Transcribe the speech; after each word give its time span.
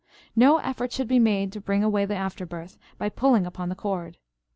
No 0.35 0.57
effort 0.57 0.91
should 0.91 1.07
be 1.07 1.19
made 1.19 1.51
to 1.51 1.61
bring 1.61 1.83
away 1.83 2.05
the 2.05 2.15
after 2.15 2.43
birth 2.43 2.75
by 2.97 3.07
pulling 3.09 3.45
upon 3.45 3.69
the 3.69 3.75
cord. 3.75 4.17